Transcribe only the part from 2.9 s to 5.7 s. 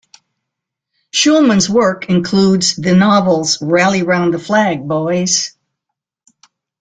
novels Rally Round the Flag, Boys!